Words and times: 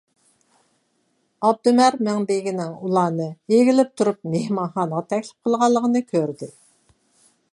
ئابدۇمەر 1.47 1.97
مىڭبېگىنىڭ 2.07 2.71
ئۇلارنى 2.87 3.29
ئېگىلىپ 3.57 3.93
تۇرۇپ 4.01 4.19
مېھمانخانىغا 4.37 5.05
تەكلىپ 5.15 5.49
قىلغىنىنى 5.67 6.05
كۆردى. 6.11 6.49